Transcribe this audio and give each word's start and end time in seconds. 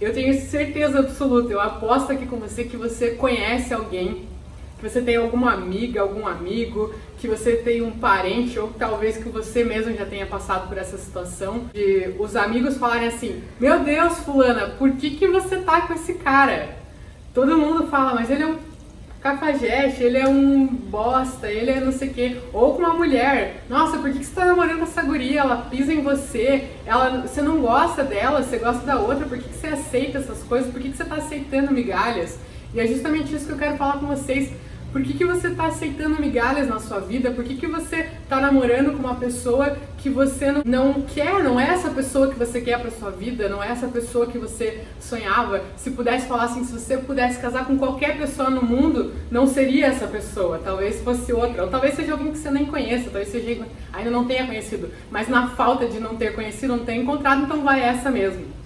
Eu 0.00 0.12
tenho 0.12 0.32
certeza 0.40 1.00
absoluta, 1.00 1.52
eu 1.52 1.60
aposto 1.60 2.12
aqui 2.12 2.24
com 2.24 2.36
você 2.36 2.62
que 2.62 2.76
você 2.76 3.10
conhece 3.10 3.74
alguém, 3.74 4.28
que 4.78 4.88
você 4.88 5.02
tem 5.02 5.16
alguma 5.16 5.52
amiga, 5.52 6.00
algum 6.00 6.24
amigo, 6.24 6.94
que 7.18 7.26
você 7.26 7.56
tem 7.56 7.82
um 7.82 7.90
parente 7.90 8.56
ou 8.60 8.68
talvez 8.68 9.16
que 9.16 9.28
você 9.28 9.64
mesmo 9.64 9.92
já 9.96 10.06
tenha 10.06 10.24
passado 10.24 10.68
por 10.68 10.78
essa 10.78 10.96
situação 10.96 11.64
de 11.74 12.14
os 12.16 12.36
amigos 12.36 12.76
falarem 12.76 13.08
assim: 13.08 13.42
"Meu 13.58 13.80
Deus, 13.80 14.18
fulana, 14.18 14.68
por 14.78 14.92
que 14.92 15.10
que 15.10 15.26
você 15.26 15.56
tá 15.56 15.80
com 15.80 15.94
esse 15.94 16.14
cara?" 16.14 16.76
Todo 17.34 17.58
mundo 17.58 17.88
fala, 17.88 18.14
mas 18.14 18.30
ele 18.30 18.44
é 18.44 18.46
um 18.46 18.67
cafajeste, 19.20 20.02
ele 20.02 20.16
é 20.16 20.28
um 20.28 20.66
bosta, 20.66 21.50
ele 21.50 21.70
é 21.70 21.80
não 21.80 21.92
sei 21.92 22.08
o 22.08 22.14
quê. 22.14 22.36
Ou 22.52 22.74
com 22.74 22.80
uma 22.80 22.94
mulher, 22.94 23.64
nossa, 23.68 23.98
por 23.98 24.10
que, 24.10 24.20
que 24.20 24.24
você 24.24 24.34
tá 24.34 24.44
namorando 24.44 24.82
essa 24.82 25.02
guria? 25.02 25.40
Ela 25.40 25.56
pisa 25.70 25.92
em 25.92 26.02
você, 26.02 26.68
ela, 26.86 27.22
você 27.22 27.42
não 27.42 27.60
gosta 27.60 28.04
dela, 28.04 28.42
você 28.42 28.58
gosta 28.58 28.84
da 28.86 28.98
outra, 28.98 29.26
por 29.26 29.38
que, 29.38 29.48
que 29.48 29.58
você 29.58 29.68
aceita 29.68 30.18
essas 30.18 30.42
coisas? 30.42 30.70
Por 30.70 30.80
que, 30.80 30.90
que 30.90 30.96
você 30.96 31.04
tá 31.04 31.16
aceitando 31.16 31.72
migalhas? 31.72 32.38
E 32.72 32.80
é 32.80 32.86
justamente 32.86 33.34
isso 33.34 33.46
que 33.46 33.52
eu 33.52 33.58
quero 33.58 33.76
falar 33.76 33.98
com 33.98 34.06
vocês. 34.06 34.52
Por 34.92 35.02
que, 35.02 35.12
que 35.12 35.24
você 35.24 35.48
está 35.48 35.66
aceitando 35.66 36.20
migalhas 36.20 36.66
na 36.66 36.80
sua 36.80 36.98
vida? 36.98 37.30
Por 37.30 37.44
que, 37.44 37.56
que 37.56 37.66
você 37.66 38.08
está 38.22 38.40
namorando 38.40 38.92
com 38.92 38.98
uma 38.98 39.14
pessoa 39.16 39.76
que 39.98 40.08
você 40.08 40.52
não 40.64 41.02
quer? 41.02 41.44
Não 41.44 41.60
é 41.60 41.68
essa 41.68 41.90
pessoa 41.90 42.28
que 42.28 42.38
você 42.38 42.60
quer 42.60 42.80
para 42.80 42.90
sua 42.90 43.10
vida? 43.10 43.48
Não 43.48 43.62
é 43.62 43.68
essa 43.68 43.86
pessoa 43.86 44.26
que 44.26 44.38
você 44.38 44.84
sonhava? 44.98 45.62
Se 45.76 45.90
pudesse 45.90 46.26
falar 46.26 46.44
assim, 46.44 46.64
se 46.64 46.72
você 46.72 46.96
pudesse 46.96 47.38
casar 47.38 47.66
com 47.66 47.76
qualquer 47.76 48.16
pessoa 48.16 48.48
no 48.48 48.62
mundo, 48.62 49.12
não 49.30 49.46
seria 49.46 49.86
essa 49.86 50.06
pessoa. 50.06 50.58
Talvez 50.64 51.02
fosse 51.02 51.32
outra. 51.34 51.64
Ou 51.64 51.68
talvez 51.68 51.94
seja 51.94 52.12
alguém 52.12 52.32
que 52.32 52.38
você 52.38 52.50
nem 52.50 52.64
conheça. 52.64 53.10
Talvez 53.10 53.28
seja 53.28 53.66
ainda 53.92 54.10
não 54.10 54.24
tenha 54.24 54.46
conhecido. 54.46 54.90
Mas 55.10 55.28
na 55.28 55.48
falta 55.50 55.86
de 55.86 56.00
não 56.00 56.16
ter 56.16 56.34
conhecido, 56.34 56.76
não 56.76 56.84
ter 56.84 56.94
encontrado, 56.94 57.42
então 57.42 57.62
vai 57.62 57.82
essa 57.82 58.10
mesmo. 58.10 58.57